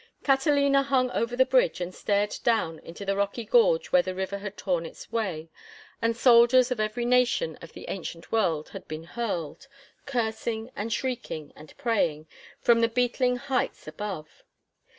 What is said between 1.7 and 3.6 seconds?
and stared down into the rocky